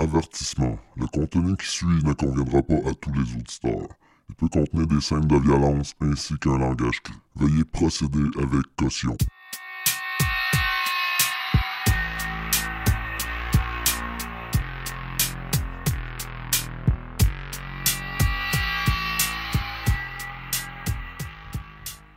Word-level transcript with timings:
Avertissement. 0.00 0.78
Le 0.96 1.06
contenu 1.08 1.54
qui 1.58 1.66
suit 1.66 2.02
ne 2.04 2.14
conviendra 2.14 2.62
pas 2.62 2.88
à 2.88 2.94
tous 2.94 3.12
les 3.12 3.36
auditeurs. 3.36 3.86
Il 4.30 4.34
peut 4.34 4.48
contenir 4.48 4.86
des 4.86 4.98
scènes 4.98 5.26
de 5.26 5.36
violence 5.36 5.92
ainsi 6.00 6.38
qu'un 6.38 6.56
langage 6.56 7.02
cru. 7.02 7.12
Veuillez 7.36 7.64
procéder 7.64 8.24
avec 8.38 8.62
caution. 8.78 9.14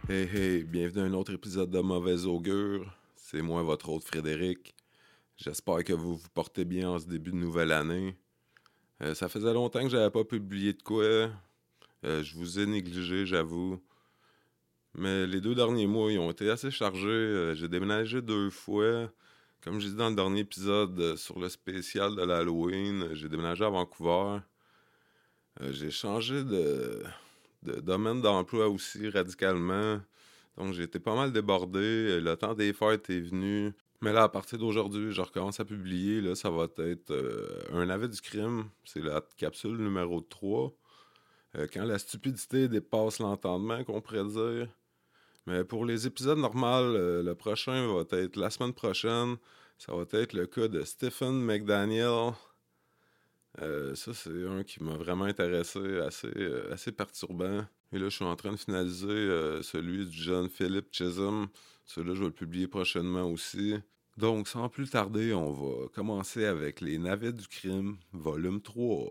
Hey 0.07 0.29
hey, 0.33 0.63
bienvenue 0.63 1.01
à 1.01 1.07
un 1.07 1.13
autre 1.15 1.33
épisode 1.33 1.69
de 1.69 1.81
Mauvais 1.81 2.23
Augure. 2.23 2.95
C'est 3.17 3.41
moi, 3.41 3.61
votre 3.61 3.89
hôte 3.89 4.05
Frédéric. 4.05 4.73
J'espère 5.43 5.83
que 5.83 5.91
vous 5.91 6.15
vous 6.15 6.29
portez 6.33 6.63
bien 6.63 6.91
en 6.91 6.99
ce 6.99 7.05
début 7.05 7.31
de 7.31 7.35
nouvelle 7.35 7.73
année. 7.73 8.15
Euh, 9.01 9.13
ça 9.13 9.27
faisait 9.27 9.51
longtemps 9.51 9.83
que 9.83 9.89
j'avais 9.89 10.09
pas 10.09 10.23
publié 10.23 10.71
de 10.71 10.81
quoi. 10.81 11.03
Euh, 11.03 12.23
je 12.23 12.35
vous 12.35 12.59
ai 12.59 12.65
négligé, 12.65 13.25
j'avoue. 13.25 13.77
Mais 14.93 15.27
les 15.27 15.41
deux 15.41 15.53
derniers 15.53 15.85
mois, 15.85 16.13
ils 16.13 16.17
ont 16.17 16.31
été 16.31 16.49
assez 16.49 16.71
chargés. 16.71 17.09
Euh, 17.09 17.55
J'ai 17.55 17.67
déménagé 17.67 18.21
deux 18.21 18.49
fois. 18.49 19.11
Comme 19.61 19.81
je 19.81 19.87
disais 19.87 19.97
dans 19.97 20.07
le 20.07 20.15
dernier 20.15 20.39
épisode 20.39 21.17
sur 21.17 21.37
le 21.37 21.49
spécial 21.49 22.15
de 22.15 22.23
l'Halloween, 22.23 23.09
j'ai 23.11 23.27
déménagé 23.27 23.65
à 23.65 23.69
Vancouver. 23.69 24.39
J'ai 25.71 25.91
changé 25.91 26.45
de, 26.45 27.03
de 27.63 27.81
domaine 27.81 28.21
d'emploi 28.21 28.69
aussi 28.69 29.09
radicalement. 29.09 29.99
Donc 30.55 30.71
j'ai 30.73 30.83
été 30.83 30.99
pas 30.99 31.15
mal 31.15 31.33
débordé. 31.33 32.21
Le 32.21 32.35
temps 32.37 32.53
des 32.53 32.71
fêtes 32.71 33.09
est 33.09 33.19
venu. 33.19 33.73
Mais 34.03 34.11
là, 34.11 34.23
à 34.23 34.29
partir 34.29 34.57
d'aujourd'hui, 34.59 35.13
je 35.13 35.21
recommence 35.21 35.61
à 35.61 35.65
publier. 35.65 36.19
Là, 36.19 36.35
ça 36.35 36.49
va 36.49 36.65
être 36.77 37.11
euh, 37.11 37.61
un 37.71 37.89
avis 37.89 38.09
du 38.09 38.19
crime. 38.19 38.65
C'est 38.83 38.99
la 38.99 39.23
capsule 39.37 39.77
numéro 39.77 40.19
3. 40.19 40.73
Euh, 41.55 41.67
quand 41.73 41.85
la 41.85 41.97
stupidité 41.97 42.67
dépasse 42.67 43.19
l'entendement, 43.19 43.81
qu'on 43.85 44.01
pourrait 44.01 44.25
dire. 44.25 44.67
Mais 45.47 45.63
pour 45.63 45.85
les 45.85 46.05
épisodes 46.05 46.37
normaux, 46.37 46.67
euh, 46.67 47.23
le 47.23 47.33
prochain 47.33 47.87
va 47.93 48.01
être 48.17 48.35
la 48.35 48.49
semaine 48.49 48.73
prochaine. 48.73 49.37
Ça 49.77 49.95
va 49.95 50.03
être 50.11 50.33
le 50.33 50.47
cas 50.47 50.67
de 50.67 50.83
Stephen 50.83 51.41
McDaniel. 51.41 52.33
Ça, 53.57 54.13
c'est 54.13 54.45
un 54.45 54.65
qui 54.65 54.83
m'a 54.83 54.97
vraiment 54.97 55.25
intéressé, 55.25 55.99
assez, 55.99 56.33
assez 56.71 56.91
perturbant. 56.91 57.65
Et 57.93 57.99
là, 57.99 58.09
je 58.09 58.15
suis 58.17 58.25
en 58.25 58.35
train 58.35 58.51
de 58.51 58.57
finaliser 58.57 59.61
celui 59.61 60.05
du 60.07 60.21
jeune 60.21 60.49
Philip 60.49 60.87
Chisholm. 60.91 61.47
Celui-là, 61.85 62.15
je 62.15 62.19
vais 62.19 62.25
le 62.25 62.33
publier 62.33 62.67
prochainement 62.67 63.31
aussi. 63.31 63.75
Donc, 64.17 64.47
sans 64.47 64.69
plus 64.69 64.91
tarder, 64.91 65.33
on 65.33 65.51
va 65.51 65.87
commencer 65.87 66.45
avec 66.45 66.81
Les 66.81 66.99
Navets 66.99 67.33
du 67.33 67.47
crime, 67.47 67.97
volume 68.11 68.61
3. 68.61 69.09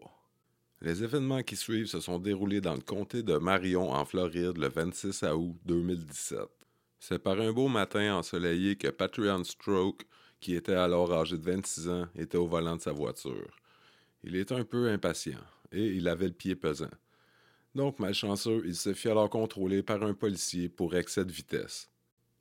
Les 0.80 1.02
événements 1.02 1.42
qui 1.42 1.56
suivent 1.56 1.88
se 1.88 2.00
sont 2.00 2.20
déroulés 2.20 2.60
dans 2.60 2.74
le 2.74 2.82
comté 2.82 3.24
de 3.24 3.36
Marion, 3.36 3.92
en 3.92 4.04
Floride, 4.04 4.58
le 4.58 4.68
26 4.68 5.24
août 5.24 5.56
2017. 5.64 6.38
C'est 7.00 7.18
par 7.18 7.40
un 7.40 7.52
beau 7.52 7.66
matin 7.66 8.14
ensoleillé 8.14 8.76
que 8.76 8.88
Patreon 8.88 9.42
Stroke, 9.42 10.06
qui 10.38 10.54
était 10.54 10.74
alors 10.74 11.12
âgé 11.12 11.36
de 11.36 11.42
26 11.42 11.88
ans, 11.88 12.06
était 12.14 12.38
au 12.38 12.46
volant 12.46 12.76
de 12.76 12.80
sa 12.80 12.92
voiture. 12.92 13.56
Il 14.22 14.36
était 14.36 14.54
un 14.54 14.64
peu 14.64 14.88
impatient 14.88 15.40
et 15.72 15.84
il 15.84 16.06
avait 16.06 16.28
le 16.28 16.32
pied 16.32 16.54
pesant. 16.54 16.90
Donc, 17.74 17.98
malchanceux, 17.98 18.62
il 18.66 18.76
se 18.76 18.94
fit 18.94 19.08
alors 19.08 19.30
contrôler 19.30 19.82
par 19.82 20.04
un 20.04 20.14
policier 20.14 20.68
pour 20.68 20.94
excès 20.94 21.24
de 21.24 21.32
vitesse. 21.32 21.91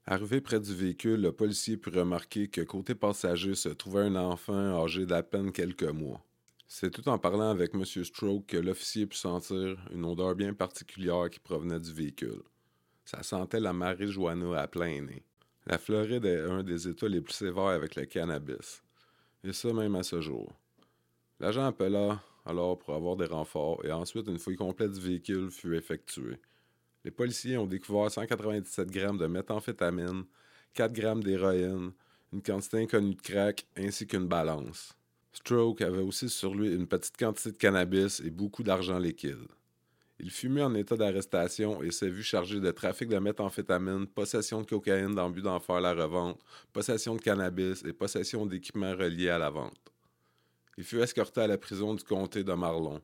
Arrivé 0.07 0.41
près 0.41 0.59
du 0.59 0.73
véhicule, 0.73 1.21
le 1.21 1.31
policier 1.31 1.77
put 1.77 1.91
remarquer 1.91 2.47
que 2.47 2.61
côté 2.61 2.95
passager 2.95 3.53
se 3.53 3.69
trouvait 3.69 4.01
un 4.01 4.15
enfant 4.15 4.83
âgé 4.83 5.05
d'à 5.05 5.21
peine 5.21 5.51
quelques 5.51 5.83
mois. 5.83 6.25
C'est 6.67 6.89
tout 6.89 7.07
en 7.07 7.19
parlant 7.19 7.51
avec 7.51 7.75
M. 7.75 7.85
Stroke 7.85 8.47
que 8.47 8.57
l'officier 8.57 9.05
put 9.05 9.17
sentir 9.17 9.77
une 9.93 10.05
odeur 10.05 10.35
bien 10.35 10.53
particulière 10.53 11.29
qui 11.29 11.39
provenait 11.39 11.79
du 11.79 11.93
véhicule. 11.93 12.41
Ça 13.05 13.21
sentait 13.21 13.59
la 13.59 13.73
marijuana 13.73 14.59
à 14.59 14.67
plein 14.67 15.01
nez. 15.01 15.23
La 15.67 15.77
Floride 15.77 16.25
est 16.25 16.41
un 16.41 16.63
des 16.63 16.87
États 16.87 17.07
les 17.07 17.21
plus 17.21 17.33
sévères 17.33 17.65
avec 17.65 17.95
le 17.95 18.05
cannabis. 18.05 18.81
Et 19.43 19.53
ça 19.53 19.71
même 19.71 19.95
à 19.95 20.03
ce 20.03 20.19
jour. 20.19 20.51
L'agent 21.39 21.65
appela 21.65 22.21
alors 22.45 22.79
pour 22.79 22.95
avoir 22.95 23.15
des 23.17 23.25
renforts 23.25 23.85
et 23.85 23.91
ensuite 23.91 24.27
une 24.27 24.39
fouille 24.39 24.55
complète 24.55 24.93
du 24.93 24.99
véhicule 24.99 25.51
fut 25.51 25.75
effectuée. 25.75 26.39
Les 27.03 27.11
policiers 27.11 27.57
ont 27.57 27.65
découvert 27.65 28.11
197 28.11 28.91
grammes 28.91 29.17
de 29.17 29.27
méthamphétamine, 29.27 30.23
4 30.73 30.93
grammes 30.93 31.23
d'héroïne, 31.23 31.91
une 32.31 32.41
quantité 32.41 32.83
inconnue 32.83 33.15
de 33.15 33.21
crack 33.21 33.65
ainsi 33.75 34.05
qu'une 34.07 34.27
balance. 34.27 34.93
Stroke 35.33 35.81
avait 35.81 36.01
aussi 36.01 36.29
sur 36.29 36.53
lui 36.53 36.73
une 36.73 36.87
petite 36.87 37.17
quantité 37.17 37.51
de 37.51 37.57
cannabis 37.57 38.19
et 38.19 38.29
beaucoup 38.29 38.63
d'argent 38.63 38.99
liquide. 38.99 39.47
Il 40.19 40.29
fut 40.29 40.49
mis 40.49 40.61
en 40.61 40.75
état 40.75 40.95
d'arrestation 40.95 41.81
et 41.81 41.89
s'est 41.89 42.09
vu 42.09 42.21
chargé 42.21 42.59
de 42.59 42.69
trafic 42.69 43.09
de 43.09 43.17
méthamphétamine, 43.17 44.05
possession 44.05 44.61
de 44.61 44.67
cocaïne 44.67 45.15
dans 45.15 45.27
le 45.27 45.33
but 45.33 45.41
d'en 45.41 45.59
faire 45.59 45.81
la 45.81 45.95
revente, 45.95 46.39
possession 46.71 47.15
de 47.15 47.21
cannabis 47.21 47.83
et 47.85 47.93
possession 47.93 48.45
d'équipements 48.45 48.95
reliés 48.95 49.29
à 49.29 49.39
la 49.39 49.49
vente. 49.49 49.91
Il 50.77 50.83
fut 50.83 50.99
escorté 50.99 51.41
à 51.41 51.47
la 51.47 51.57
prison 51.57 51.95
du 51.95 52.03
comté 52.03 52.43
de 52.43 52.53
Marlon. 52.53 53.01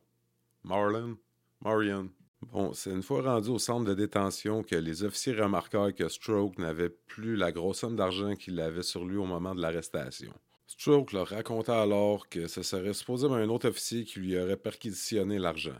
Marlon? 0.62 1.18
Marion. 1.60 2.08
Bon, 2.40 2.72
c'est 2.72 2.90
une 2.90 3.02
fois 3.02 3.22
rendu 3.22 3.48
au 3.48 3.58
centre 3.58 3.84
de 3.84 3.94
détention 3.94 4.62
que 4.62 4.76
les 4.76 5.02
officiers 5.02 5.34
remarquèrent 5.34 5.94
que 5.94 6.08
Stroke 6.08 6.58
n'avait 6.58 6.88
plus 6.88 7.36
la 7.36 7.50
grosse 7.50 7.78
somme 7.78 7.96
d'argent 7.96 8.36
qu'il 8.36 8.60
avait 8.60 8.84
sur 8.84 9.04
lui 9.04 9.16
au 9.16 9.24
moment 9.24 9.54
de 9.54 9.60
l'arrestation. 9.60 10.32
Stroke 10.66 11.12
leur 11.12 11.28
raconta 11.28 11.82
alors 11.82 12.28
que 12.28 12.46
ce 12.46 12.62
serait 12.62 12.94
supposément 12.94 13.34
un 13.34 13.48
autre 13.48 13.68
officier 13.68 14.04
qui 14.04 14.20
lui 14.20 14.38
aurait 14.38 14.56
perquisitionné 14.56 15.38
l'argent. 15.38 15.78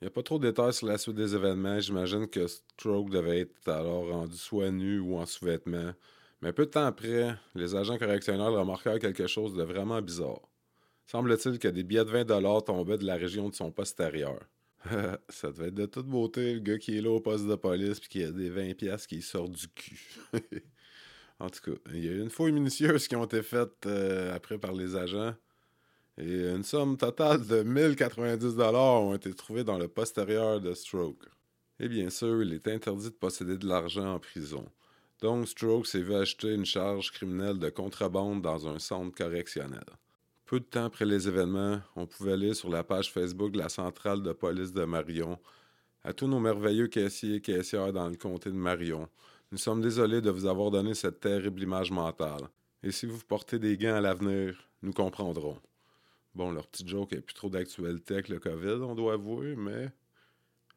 Il 0.00 0.04
n'y 0.04 0.08
a 0.08 0.10
pas 0.10 0.22
trop 0.22 0.38
de 0.38 0.48
détails 0.48 0.72
sur 0.72 0.86
la 0.86 0.96
suite 0.96 1.16
des 1.16 1.34
événements. 1.34 1.78
J'imagine 1.78 2.26
que 2.26 2.46
Stroke 2.46 3.10
devait 3.10 3.40
être 3.40 3.68
alors 3.68 4.08
rendu 4.08 4.36
soit 4.36 4.70
nu 4.70 4.98
ou 4.98 5.16
en 5.16 5.26
sous-vêtements. 5.26 5.92
Mais 6.40 6.52
peu 6.52 6.66
de 6.66 6.70
temps 6.70 6.86
après, 6.86 7.34
les 7.54 7.74
agents 7.74 7.98
correctionnels 7.98 8.54
remarquèrent 8.54 8.98
quelque 8.98 9.26
chose 9.26 9.54
de 9.54 9.62
vraiment 9.62 10.00
bizarre. 10.00 10.42
Semble-t-il 11.06 11.58
que 11.58 11.68
des 11.68 11.84
billets 11.84 12.04
de 12.04 12.10
20 12.10 12.60
tombaient 12.62 12.98
de 12.98 13.06
la 13.06 13.16
région 13.16 13.48
de 13.48 13.54
son 13.54 13.70
postérieur. 13.70 14.40
Ça 15.28 15.50
devait 15.50 15.68
être 15.68 15.74
de 15.74 15.86
toute 15.86 16.06
beauté, 16.06 16.54
le 16.54 16.60
gars 16.60 16.78
qui 16.78 16.98
est 16.98 17.00
là 17.00 17.10
au 17.10 17.20
poste 17.20 17.46
de 17.46 17.54
police 17.54 18.00
puis 18.00 18.08
qui 18.08 18.24
a 18.24 18.30
des 18.30 18.50
20 18.50 18.74
pièces 18.74 19.06
qui 19.06 19.22
sortent 19.22 19.52
du 19.52 19.68
cul. 19.68 20.00
en 21.40 21.48
tout 21.48 21.60
cas, 21.60 21.78
il 21.92 22.04
y 22.04 22.08
a 22.08 22.12
eu 22.12 22.20
une 22.20 22.30
fouille 22.30 22.52
minutieuse 22.52 23.08
qui 23.08 23.16
ont 23.16 23.24
été 23.24 23.42
faites 23.42 23.86
euh, 23.86 24.34
après 24.34 24.58
par 24.58 24.72
les 24.72 24.96
agents. 24.96 25.34
Et 26.16 26.48
une 26.48 26.62
somme 26.62 26.96
totale 26.96 27.44
de 27.44 27.62
1090 27.62 28.56
ont 28.58 29.14
été 29.14 29.34
trouvées 29.34 29.64
dans 29.64 29.78
le 29.78 29.88
postérieur 29.88 30.60
de 30.60 30.72
Stroke. 30.72 31.24
Et 31.80 31.88
bien 31.88 32.08
sûr, 32.08 32.42
il 32.42 32.52
est 32.52 32.68
interdit 32.68 33.06
de 33.06 33.14
posséder 33.14 33.58
de 33.58 33.66
l'argent 33.66 34.14
en 34.14 34.20
prison. 34.20 34.64
Donc, 35.20 35.48
Stroke 35.48 35.86
s'est 35.86 36.02
vu 36.02 36.14
acheter 36.14 36.54
une 36.54 36.64
charge 36.64 37.10
criminelle 37.10 37.58
de 37.58 37.68
contrebande 37.68 38.42
dans 38.42 38.68
un 38.68 38.78
centre 38.78 39.16
correctionnel. 39.16 39.84
Peu 40.54 40.60
de 40.60 40.66
temps 40.66 40.84
après 40.84 41.04
les 41.04 41.26
événements, 41.26 41.80
on 41.96 42.06
pouvait 42.06 42.36
lire 42.36 42.54
sur 42.54 42.70
la 42.70 42.84
page 42.84 43.10
Facebook 43.10 43.50
de 43.50 43.58
la 43.58 43.68
centrale 43.68 44.22
de 44.22 44.32
police 44.32 44.72
de 44.72 44.84
Marion 44.84 45.36
À 46.04 46.12
tous 46.12 46.28
nos 46.28 46.38
merveilleux 46.38 46.86
caissiers 46.86 47.34
et 47.34 47.40
caissières 47.40 47.92
dans 47.92 48.08
le 48.08 48.14
comté 48.14 48.50
de 48.50 48.54
Marion, 48.54 49.08
nous 49.50 49.58
sommes 49.58 49.80
désolés 49.80 50.20
de 50.20 50.30
vous 50.30 50.46
avoir 50.46 50.70
donné 50.70 50.94
cette 50.94 51.18
terrible 51.18 51.60
image 51.60 51.90
mentale. 51.90 52.42
Et 52.84 52.92
si 52.92 53.04
vous 53.04 53.18
portez 53.26 53.58
des 53.58 53.76
gants 53.76 53.96
à 53.96 54.00
l'avenir, 54.00 54.56
nous 54.80 54.92
comprendrons. 54.92 55.58
Bon, 56.36 56.52
leur 56.52 56.68
petit 56.68 56.86
joke 56.86 57.14
est 57.14 57.20
plus 57.20 57.34
trop 57.34 57.48
d'actualité 57.48 58.14
avec 58.14 58.28
le 58.28 58.38
COVID, 58.38 58.80
on 58.84 58.94
doit 58.94 59.14
avouer, 59.14 59.56
mais 59.56 59.90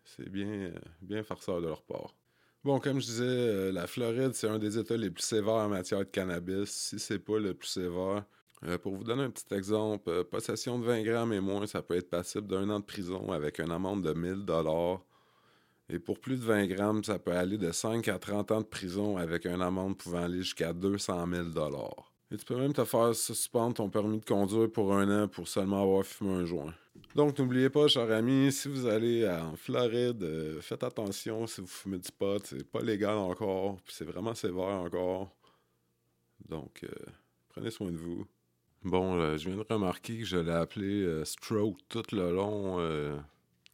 c'est 0.03 0.27
bien, 0.27 0.47
euh, 0.47 0.71
bien 1.03 1.21
farceur 1.21 1.61
de 1.61 1.67
leur 1.67 1.83
part. 1.83 2.15
Bon, 2.63 2.79
comme 2.79 2.99
je 2.99 3.05
disais, 3.05 3.25
euh, 3.25 3.71
la 3.71 3.85
Floride, 3.85 4.33
c'est 4.33 4.49
un 4.49 4.57
des 4.57 4.79
États 4.79 4.97
les 4.97 5.11
plus 5.11 5.23
sévères 5.23 5.53
en 5.53 5.69
matière 5.69 5.99
de 5.99 6.05
cannabis, 6.05 6.71
si 6.71 6.97
c'est 6.97 7.19
pas 7.19 7.37
le 7.37 7.53
plus 7.53 7.67
sévère. 7.67 8.25
Euh, 8.65 8.77
pour 8.77 8.95
vous 8.95 9.03
donner 9.03 9.23
un 9.23 9.29
petit 9.29 9.53
exemple, 9.53 10.09
euh, 10.09 10.23
possession 10.23 10.79
de 10.79 10.85
20 10.85 11.03
grammes 11.03 11.33
et 11.33 11.39
moins, 11.39 11.67
ça 11.67 11.83
peut 11.83 11.95
être 11.95 12.09
passible 12.09 12.47
d'un 12.47 12.69
an 12.69 12.79
de 12.79 12.85
prison 12.85 13.31
avec 13.31 13.59
une 13.59 13.71
amende 13.71 14.03
de 14.03 14.13
1000 14.13 14.45
dollars. 14.45 15.01
Et 15.89 15.99
pour 15.99 16.19
plus 16.19 16.37
de 16.37 16.43
20 16.43 16.65
grammes, 16.67 17.03
ça 17.03 17.19
peut 17.19 17.31
aller 17.31 17.57
de 17.57 17.71
5 17.71 18.07
à 18.07 18.17
30 18.17 18.51
ans 18.51 18.61
de 18.61 18.65
prison 18.65 19.17
avec 19.17 19.45
une 19.45 19.61
amende 19.61 19.97
pouvant 19.97 20.23
aller 20.23 20.39
jusqu'à 20.39 20.73
200 20.73 21.27
000 21.31 21.49
dollars. 21.49 22.11
Et 22.31 22.35
tu 22.35 22.45
peux 22.45 22.57
même 22.57 22.73
te 22.73 22.83
faire 22.83 23.15
suspendre 23.15 23.75
ton 23.75 23.89
permis 23.89 24.19
de 24.19 24.25
conduire 24.25 24.69
pour 24.69 24.93
un 24.93 25.23
an 25.23 25.27
pour 25.27 25.47
seulement 25.47 25.81
avoir 25.83 26.03
fumé 26.03 26.31
un 26.31 26.45
joint. 26.45 26.73
Donc 27.15 27.37
n'oubliez 27.37 27.69
pas, 27.69 27.87
chers 27.87 28.11
amis, 28.11 28.51
si 28.51 28.67
vous 28.67 28.87
allez 28.87 29.29
en 29.29 29.55
Floride, 29.55 30.23
euh, 30.23 30.59
faites 30.61 30.83
attention 30.83 31.45
si 31.47 31.61
vous 31.61 31.67
fumez 31.67 31.99
du 31.99 32.11
pot, 32.11 32.43
c'est 32.43 32.69
pas 32.69 32.81
légal 32.81 33.15
encore, 33.15 33.77
puis 33.83 33.93
c'est 33.95 34.03
vraiment 34.03 34.33
sévère 34.33 34.81
encore. 34.81 35.29
Donc 36.49 36.85
prenez 37.49 37.69
soin 37.69 37.91
de 37.91 37.97
vous. 37.97 38.25
Bon, 38.83 39.19
euh, 39.19 39.37
je 39.37 39.49
viens 39.49 39.57
de 39.57 39.65
remarquer 39.69 40.19
que 40.19 40.25
je 40.25 40.37
l'ai 40.37 40.51
appelé 40.51 41.03
euh, 41.03 41.25
Stroke 41.25 41.77
tout 41.89 42.03
le 42.11 42.31
long 42.31 42.79
euh, 42.79 43.17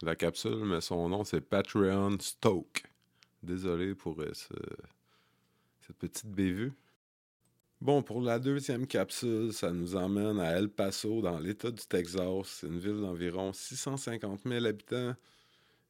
de 0.02 0.06
la 0.06 0.16
capsule, 0.16 0.66
mais 0.66 0.82
son 0.82 1.10
nom 1.10 1.24
c'est 1.24 1.42
Patreon 1.42 2.18
Stoke. 2.20 2.84
Désolé 3.44 3.96
pour 3.96 4.20
euh, 4.22 4.32
ce- 4.34 4.54
cette 5.82 5.98
petite 5.98 6.28
bévue. 6.28 6.74
Bon, 7.82 8.02
pour 8.02 8.22
la 8.22 8.40
deuxième 8.40 8.88
capsule, 8.88 9.52
ça 9.54 9.72
nous 9.72 9.96
emmène 9.96 10.40
à 10.40 10.52
El 10.58 10.70
Paso, 10.70 11.22
dans 11.22 11.38
l'État 11.40 11.70
du 11.72 11.86
Texas. 11.86 12.48
C'est 12.48 12.68
une 12.68 12.80
ville 12.80 13.02
d'environ 13.02 13.52
650 13.54 14.42
000 14.46 14.66
habitants 14.66 15.16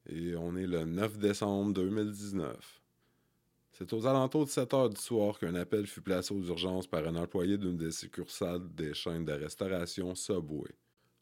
et 0.08 0.36
on 0.36 0.56
est 0.56 0.66
le 0.66 0.84
9 0.84 1.18
décembre 1.18 1.72
2019. 1.74 2.82
C'est 3.76 3.92
aux 3.92 4.06
alentours 4.06 4.44
de 4.44 4.50
7 4.50 4.72
heures 4.72 4.88
du 4.88 5.00
soir 5.00 5.36
qu'un 5.36 5.56
appel 5.56 5.88
fut 5.88 6.00
placé 6.00 6.32
aux 6.32 6.44
urgences 6.44 6.86
par 6.86 7.04
un 7.08 7.16
employé 7.16 7.58
d'une 7.58 7.76
des 7.76 7.90
succursales 7.90 8.72
des 8.72 8.94
chaînes 8.94 9.24
de 9.24 9.32
restauration 9.32 10.14
Subway. 10.14 10.70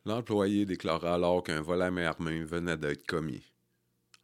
L'employé 0.05 0.67
déclara 0.67 1.15
alors 1.15 1.43
qu'un 1.43 1.63
vol 1.63 1.81
à 1.81 1.91
main 1.91 2.05
armée 2.05 2.45
venait 2.45 2.77
d'être 2.77 3.07
commis. 3.07 3.43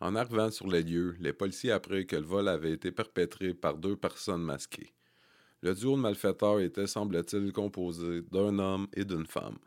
En 0.01 0.15
arrivant 0.15 0.51
sur 0.51 0.67
les 0.67 0.83
lieux, 0.83 1.17
les 1.21 1.33
policiers 1.33 1.73
apprirent 1.73 2.07
que 2.07 2.17
le 2.17 2.27
vol 2.27 2.49
avait 2.49 2.73
été 2.73 2.93
perpétré 2.93 3.55
par 3.55 3.79
deux 3.79 3.97
personnes 3.97 4.43
masquées. 4.43 4.93
Le 5.63 5.75
duo 5.75 5.97
de 5.97 6.03
malfaiteurs 6.03 6.61
était, 6.61 6.87
semble-t-il, 6.87 7.51
composé 7.53 8.21
d'un 8.31 8.59
homme 8.59 8.89
et 8.93 9.07
d'une 9.07 9.27
femme. 9.27 9.59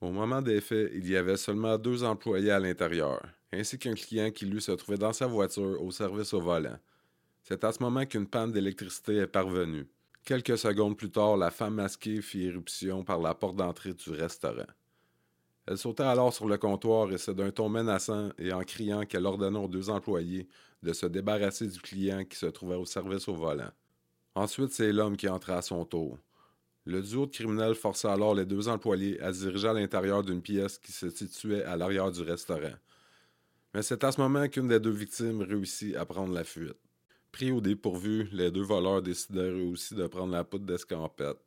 Au 0.00 0.10
moment 0.10 0.42
des 0.42 0.60
faits, 0.60 0.90
il 0.94 1.08
y 1.08 1.16
avait 1.16 1.36
seulement 1.36 1.78
deux 1.78 2.02
employés 2.02 2.50
à 2.50 2.58
l'intérieur, 2.58 3.22
ainsi 3.52 3.78
qu'un 3.78 3.94
client 3.94 4.32
qui 4.32 4.46
lui 4.46 4.60
se 4.60 4.72
trouvait 4.72 4.98
dans 4.98 5.12
sa 5.12 5.28
voiture 5.28 5.80
au 5.80 5.92
service 5.92 6.34
au 6.34 6.40
volant. 6.40 6.78
C'est 7.50 7.64
à 7.64 7.72
ce 7.72 7.82
moment 7.82 8.06
qu'une 8.06 8.28
panne 8.28 8.52
d'électricité 8.52 9.16
est 9.16 9.26
parvenue. 9.26 9.88
Quelques 10.24 10.56
secondes 10.56 10.96
plus 10.96 11.10
tard, 11.10 11.36
la 11.36 11.50
femme 11.50 11.74
masquée 11.74 12.22
fit 12.22 12.44
éruption 12.44 13.02
par 13.02 13.18
la 13.18 13.34
porte 13.34 13.56
d'entrée 13.56 13.92
du 13.92 14.10
restaurant. 14.10 14.68
Elle 15.66 15.76
sauta 15.76 16.08
alors 16.08 16.32
sur 16.32 16.46
le 16.46 16.58
comptoir 16.58 17.10
et 17.10 17.18
c'est 17.18 17.34
d'un 17.34 17.50
ton 17.50 17.68
menaçant 17.68 18.30
et 18.38 18.52
en 18.52 18.62
criant 18.62 19.04
qu'elle 19.04 19.26
ordonna 19.26 19.58
aux 19.58 19.66
deux 19.66 19.90
employés 19.90 20.46
de 20.84 20.92
se 20.92 21.06
débarrasser 21.06 21.66
du 21.66 21.80
client 21.80 22.24
qui 22.24 22.38
se 22.38 22.46
trouvait 22.46 22.76
au 22.76 22.84
service 22.84 23.26
au 23.26 23.34
volant. 23.34 23.72
Ensuite, 24.36 24.70
c'est 24.70 24.92
l'homme 24.92 25.16
qui 25.16 25.28
entra 25.28 25.56
à 25.56 25.62
son 25.62 25.84
tour. 25.84 26.18
Le 26.84 27.02
duo 27.02 27.26
de 27.26 27.32
criminels 27.32 27.74
força 27.74 28.12
alors 28.12 28.36
les 28.36 28.46
deux 28.46 28.68
employés 28.68 29.20
à 29.20 29.32
se 29.32 29.40
diriger 29.40 29.66
à 29.66 29.72
l'intérieur 29.72 30.22
d'une 30.22 30.40
pièce 30.40 30.78
qui 30.78 30.92
se 30.92 31.10
situait 31.10 31.64
à 31.64 31.76
l'arrière 31.76 32.12
du 32.12 32.22
restaurant. 32.22 32.76
Mais 33.74 33.82
c'est 33.82 34.04
à 34.04 34.12
ce 34.12 34.20
moment 34.20 34.46
qu'une 34.46 34.68
des 34.68 34.78
deux 34.78 34.90
victimes 34.90 35.42
réussit 35.42 35.96
à 35.96 36.06
prendre 36.06 36.32
la 36.32 36.44
fuite. 36.44 36.78
Pris 37.32 37.52
au 37.52 37.60
dépourvu, 37.60 38.28
les 38.32 38.50
deux 38.50 38.62
voleurs 38.62 39.02
décidèrent 39.02 39.64
aussi 39.66 39.94
de 39.94 40.06
prendre 40.06 40.32
la 40.32 40.44
poudre 40.44 40.66
d'escampette. 40.66 41.38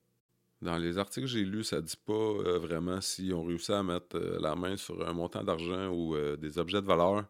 Dans 0.62 0.78
les 0.78 0.98
articles 0.98 1.26
que 1.26 1.32
j'ai 1.32 1.44
lus, 1.44 1.66
ça 1.66 1.82
dit 1.82 1.98
pas 2.06 2.14
euh, 2.14 2.58
vraiment 2.58 3.02
si 3.02 3.34
on 3.34 3.44
réussit 3.44 3.72
à 3.72 3.84
mettre 3.84 4.16
euh, 4.16 4.40
la 4.40 4.56
main 4.56 4.78
sur 4.78 5.06
un 5.06 5.12
montant 5.12 5.44
d'argent 5.44 5.90
ou 5.90 6.16
euh, 6.16 6.38
des 6.38 6.58
objets 6.58 6.82
de 6.82 6.88
valeur. 6.88 7.26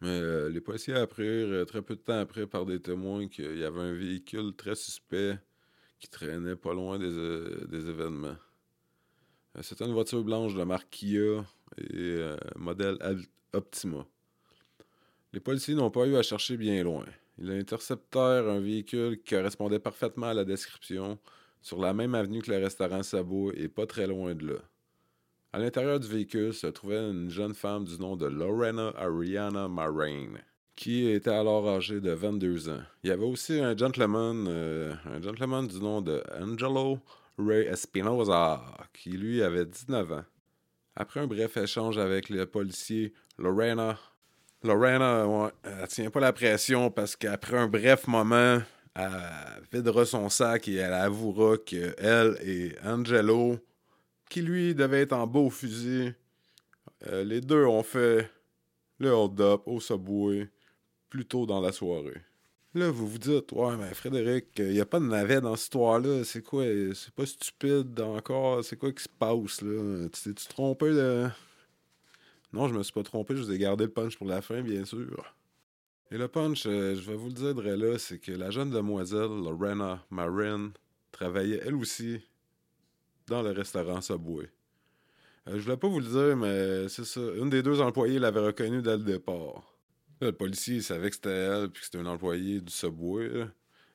Mais 0.00 0.50
les 0.50 0.60
policiers 0.60 0.94
apprirent 0.94 1.64
très 1.64 1.80
peu 1.80 1.96
de 1.96 2.00
temps 2.00 2.18
après 2.18 2.46
par 2.46 2.66
des 2.66 2.78
témoins 2.78 3.28
qu'il 3.28 3.58
y 3.58 3.64
avait 3.64 3.80
un 3.80 3.94
véhicule 3.94 4.54
très 4.54 4.74
suspect 4.74 5.38
qui 5.98 6.06
traînait 6.10 6.54
pas 6.54 6.74
loin 6.74 6.98
des, 6.98 7.10
des 7.66 7.88
événements. 7.88 8.36
C'était 9.62 9.86
une 9.86 9.94
voiture 9.94 10.22
blanche 10.22 10.54
de 10.54 10.62
marque 10.64 10.90
Kia 10.90 11.46
et 11.78 12.20
modèle 12.56 12.98
Optima. 13.54 14.06
Les 15.32 15.40
policiers 15.40 15.74
n'ont 15.74 15.90
pas 15.90 16.06
eu 16.06 16.16
à 16.16 16.22
chercher 16.22 16.58
bien 16.58 16.84
loin. 16.84 17.06
Ils 17.38 17.50
interceptèrent 17.50 18.48
un 18.48 18.60
véhicule 18.60 19.18
qui 19.18 19.34
correspondait 19.34 19.78
parfaitement 19.78 20.28
à 20.28 20.34
la 20.34 20.44
description 20.44 21.18
sur 21.60 21.80
la 21.80 21.92
même 21.92 22.14
avenue 22.14 22.42
que 22.42 22.50
le 22.50 22.58
restaurant 22.58 23.02
Sabo 23.02 23.52
et 23.52 23.68
pas 23.68 23.86
très 23.86 24.06
loin 24.06 24.34
de 24.34 24.52
là. 24.52 24.58
À 25.52 25.58
l'intérieur 25.58 25.98
du 26.00 26.06
véhicule 26.06 26.54
se 26.54 26.66
trouvait 26.66 27.10
une 27.10 27.30
jeune 27.30 27.54
femme 27.54 27.84
du 27.84 27.98
nom 27.98 28.16
de 28.16 28.26
Lorena 28.26 28.92
Ariana 28.96 29.68
Marraine, 29.68 30.38
qui 30.74 31.08
était 31.08 31.30
alors 31.30 31.68
âgée 31.68 32.00
de 32.00 32.10
22 32.10 32.68
ans. 32.68 32.82
Il 33.02 33.08
y 33.08 33.12
avait 33.12 33.24
aussi 33.24 33.58
un 33.58 33.76
gentleman, 33.76 34.46
euh, 34.48 34.94
un 35.06 35.20
gentleman 35.20 35.66
du 35.66 35.80
nom 35.80 36.02
de 36.02 36.22
Angelo 36.40 37.00
Ray 37.38 37.66
Espinosa, 37.66 38.62
qui 38.92 39.10
lui 39.10 39.42
avait 39.42 39.66
19 39.66 40.12
ans. 40.12 40.24
Après 40.94 41.20
un 41.20 41.26
bref 41.26 41.56
échange 41.56 41.98
avec 41.98 42.28
le 42.28 42.46
policier, 42.46 43.12
Lorena, 43.38 43.98
Lorena, 44.66 45.26
ouais, 45.26 45.50
elle 45.64 45.88
tient 45.88 46.10
pas 46.10 46.20
la 46.20 46.32
pression 46.32 46.90
parce 46.90 47.16
qu'après 47.16 47.56
un 47.56 47.68
bref 47.68 48.06
moment, 48.06 48.60
elle 48.94 49.62
videra 49.72 50.04
son 50.04 50.28
sac 50.28 50.68
et 50.68 50.76
elle 50.76 50.92
avouera 50.92 51.56
que 51.58 51.94
elle 51.98 52.36
et 52.42 52.74
Angelo 52.84 53.58
qui 54.28 54.42
lui 54.42 54.74
devait 54.74 55.02
être 55.02 55.12
en 55.12 55.26
beau 55.26 55.50
fusil. 55.50 56.14
Euh, 57.06 57.24
les 57.24 57.40
deux 57.40 57.64
ont 57.64 57.82
fait 57.82 58.30
le 58.98 59.10
hold-up 59.10 59.62
au 59.66 59.80
subway 59.80 60.48
plus 61.08 61.24
tôt 61.24 61.46
dans 61.46 61.60
la 61.60 61.72
soirée. 61.72 62.22
Là, 62.74 62.90
vous 62.90 63.08
vous 63.08 63.18
dites, 63.18 63.52
ouais, 63.52 63.76
mais 63.78 63.94
Frédéric, 63.94 64.48
il 64.58 64.72
n'y 64.72 64.80
a 64.80 64.86
pas 64.86 65.00
de 65.00 65.06
navet 65.06 65.40
dans 65.40 65.56
cette 65.56 65.64
histoire-là. 65.64 66.24
C'est 66.24 66.42
quoi 66.42 66.64
C'est 66.94 67.14
pas 67.14 67.24
stupide 67.24 67.98
encore? 68.00 68.62
C'est 68.62 68.76
quoi 68.76 68.92
qui 68.92 69.02
se 69.02 69.08
passe 69.08 69.62
là? 69.62 70.08
Tu 70.12 70.22
t'es-tu 70.22 70.46
trompé 70.48 70.90
de. 70.90 71.26
Non, 72.56 72.68
je 72.68 72.74
me 72.74 72.82
suis 72.82 72.92
pas 72.94 73.02
trompé, 73.02 73.36
je 73.36 73.42
vous 73.42 73.52
ai 73.52 73.58
gardé 73.58 73.84
le 73.84 73.90
punch 73.90 74.16
pour 74.16 74.26
la 74.26 74.40
fin, 74.40 74.62
bien 74.62 74.86
sûr. 74.86 75.34
Et 76.10 76.16
le 76.16 76.26
punch, 76.26 76.64
euh, 76.64 76.94
je 76.94 77.02
vais 77.02 77.14
vous 77.14 77.26
le 77.26 77.34
dire 77.34 77.54
de 77.54 77.60
là, 77.60 77.98
c'est 77.98 78.18
que 78.18 78.32
la 78.32 78.50
jeune 78.50 78.70
demoiselle, 78.70 79.28
Lorena 79.28 80.02
Marin, 80.08 80.72
travaillait 81.12 81.60
elle 81.66 81.74
aussi 81.74 82.18
dans 83.26 83.42
le 83.42 83.50
restaurant 83.50 84.00
Subway. 84.00 84.48
Euh, 85.48 85.58
je 85.58 85.58
voulais 85.58 85.76
pas 85.76 85.88
vous 85.88 86.00
le 86.00 86.06
dire, 86.06 86.34
mais 86.34 86.88
c'est 86.88 87.04
ça. 87.04 87.20
Une 87.36 87.50
des 87.50 87.62
deux 87.62 87.82
employés 87.82 88.18
l'avait 88.18 88.40
reconnue 88.40 88.80
dès 88.80 88.96
le 88.96 89.04
départ. 89.04 89.76
Le 90.22 90.32
policier 90.32 90.76
il 90.76 90.82
savait 90.82 91.10
que 91.10 91.16
c'était 91.16 91.28
elle 91.28 91.68
puis 91.68 91.80
que 91.80 91.84
c'était 91.84 91.98
un 91.98 92.06
employé 92.06 92.62
du 92.62 92.72
Subway. 92.72 93.28
là. 93.28 93.48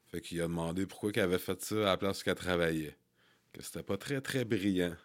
Fait 0.05 0.21
qu'il 0.21 0.39
a 0.39 0.43
demandé 0.43 0.85
pourquoi 0.85 1.11
qu'elle 1.11 1.23
avait 1.23 1.39
fait 1.39 1.59
ça 1.63 1.77
à 1.77 1.79
la 1.79 1.97
place 1.97 2.21
qu'elle 2.21 2.35
travaillait. 2.35 2.95
Que 3.53 3.63
c'était 3.63 3.81
pas 3.81 3.97
très 3.97 4.21
très 4.21 4.45
brillant. 4.45 4.95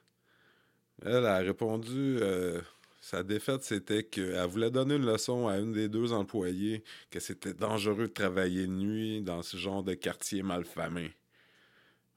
Elle 1.03 1.25
a 1.25 1.39
répondu 1.39 2.19
euh, 2.21 2.61
sa 3.07 3.23
défaite 3.23 3.63
c'était 3.63 4.03
qu'elle 4.03 4.49
voulait 4.49 4.73
donner 4.73 4.97
une 4.97 5.07
leçon 5.07 5.47
à 5.47 5.59
une 5.59 5.73
des 5.73 5.89
deux 5.89 6.13
employés 6.13 6.83
que 7.09 7.21
c'était 7.21 7.55
dangereux 7.55 8.09
de 8.09 8.13
travailler 8.13 8.67
de 8.67 8.73
nuit 8.73 9.23
dans 9.23 9.43
ce 9.43 9.57
genre 9.57 9.85
de 9.85 9.95
quartier 9.95 10.43
malfamé. 10.43 11.15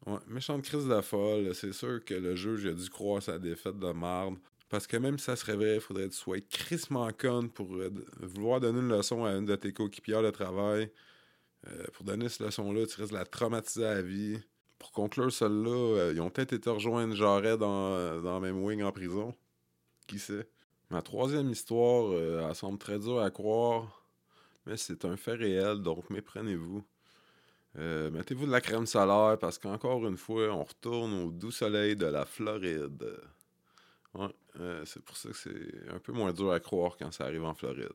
Ouais, 0.07 0.17
méchante 0.25 0.63
crise 0.63 0.87
de 0.87 1.01
folle. 1.01 1.53
C'est 1.53 1.73
sûr 1.73 2.03
que 2.03 2.15
le 2.15 2.35
juge 2.35 2.65
a 2.65 2.73
dû 2.73 2.89
croire 2.89 3.21
sa 3.21 3.37
défaite 3.37 3.77
de 3.77 3.91
marde. 3.91 4.39
Parce 4.67 4.87
que 4.87 4.97
même 4.97 5.19
si 5.19 5.25
ça 5.25 5.35
serait 5.35 5.55
vrai, 5.55 5.75
il 5.75 5.81
faudrait 5.81 6.05
que 6.05 6.13
tu 6.13 6.17
sois 6.17 6.41
crissement 6.41 7.11
conne 7.11 7.51
pour 7.51 7.71
euh, 7.75 7.91
vouloir 8.21 8.59
donner 8.59 8.79
une 8.79 8.89
leçon 8.89 9.25
à 9.25 9.33
une 9.33 9.45
de 9.45 9.55
tes 9.55 9.71
coéquipières 9.71 10.23
de 10.23 10.31
travail. 10.31 10.91
Euh, 11.67 11.85
pour 11.93 12.03
donner 12.03 12.29
cette 12.29 12.47
leçon-là, 12.47 12.87
tu 12.87 12.99
risques 12.99 13.13
de 13.13 13.17
la 13.19 13.25
traumatiser 13.25 13.85
à 13.85 14.01
vie. 14.01 14.39
Pour 14.79 14.91
conclure 14.91 15.31
celle-là, 15.31 15.69
euh, 15.69 16.13
ils 16.15 16.21
ont 16.21 16.31
peut-être 16.31 16.53
été 16.53 16.67
rejoindre 16.67 17.13
Jarret 17.13 17.59
dans, 17.59 18.21
dans 18.21 18.33
la 18.33 18.39
même 18.39 18.63
wing 18.63 18.81
en 18.81 18.91
prison. 18.91 19.35
Qui 20.07 20.17
sait? 20.17 20.47
Ma 20.89 21.01
troisième 21.01 21.49
histoire, 21.49 22.11
euh, 22.11 22.47
elle 22.47 22.55
semble 22.55 22.79
très 22.79 22.97
dure 22.99 23.21
à 23.21 23.29
croire, 23.29 24.03
mais 24.65 24.77
c'est 24.77 25.05
un 25.05 25.17
fait 25.17 25.35
réel, 25.35 25.81
donc 25.81 26.09
méprenez-vous. 26.09 26.83
Euh, 27.77 28.09
Mettez-vous 28.09 28.47
de 28.47 28.51
la 28.51 28.61
crème 28.61 28.87
solaire 28.87 29.37
parce 29.39 29.59
qu'encore 29.59 30.07
une 30.07 30.17
fois, 30.17 30.49
on 30.49 30.63
retourne 30.63 31.13
au 31.13 31.31
doux 31.31 31.51
soleil 31.51 31.95
de 31.95 32.07
la 32.07 32.25
Floride. 32.25 33.19
Euh, 34.59 34.83
c'est 34.85 35.03
pour 35.03 35.15
ça 35.15 35.29
que 35.29 35.35
c'est 35.35 35.89
un 35.93 35.99
peu 35.99 36.11
moins 36.11 36.33
dur 36.33 36.51
à 36.51 36.59
croire 36.59 36.97
quand 36.97 37.11
ça 37.11 37.25
arrive 37.25 37.43
en 37.43 37.53
Floride. 37.53 37.89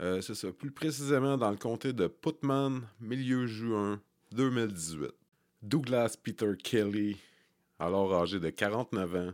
Euh, 0.00 0.20
c'est 0.20 0.34
ça, 0.34 0.52
plus 0.52 0.70
précisément 0.70 1.38
dans 1.38 1.50
le 1.50 1.56
comté 1.56 1.92
de 1.92 2.06
Putman, 2.06 2.82
milieu 3.00 3.46
juin 3.46 4.00
2018. 4.32 5.12
Douglas 5.62 6.16
Peter 6.22 6.52
Kelly, 6.62 7.16
alors 7.78 8.12
âgé 8.14 8.38
de 8.38 8.50
49 8.50 9.14
ans, 9.14 9.32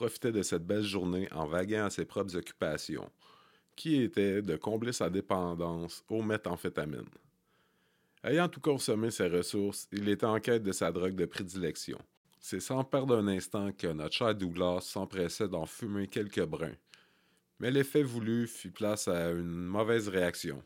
profitait 0.00 0.32
de 0.32 0.40
cette 0.40 0.66
belle 0.66 0.82
journée 0.82 1.28
en 1.30 1.46
vaguant 1.46 1.84
à 1.84 1.90
ses 1.90 2.06
propres 2.06 2.34
occupations, 2.34 3.10
qui 3.76 4.00
était 4.00 4.40
de 4.40 4.56
combler 4.56 4.94
sa 4.94 5.10
dépendance 5.10 6.02
aux 6.08 6.22
méthamphétamines. 6.22 7.10
Ayant 8.24 8.48
tout 8.48 8.60
consommé 8.62 9.10
ses 9.10 9.28
ressources, 9.28 9.88
il 9.92 10.08
était 10.08 10.24
en 10.24 10.40
quête 10.40 10.62
de 10.62 10.72
sa 10.72 10.90
drogue 10.90 11.16
de 11.16 11.26
prédilection. 11.26 11.98
C'est 12.38 12.60
sans 12.60 12.82
perdre 12.82 13.18
un 13.18 13.28
instant 13.28 13.72
que 13.72 13.88
notre 13.88 14.14
cher 14.14 14.34
Douglas 14.34 14.80
s'empressait 14.80 15.48
d'en 15.48 15.66
fumer 15.66 16.08
quelques 16.08 16.46
brins. 16.46 16.78
Mais 17.58 17.70
l'effet 17.70 18.02
voulu 18.02 18.46
fit 18.46 18.70
place 18.70 19.06
à 19.06 19.32
une 19.32 19.66
mauvaise 19.66 20.08
réaction. 20.08 20.62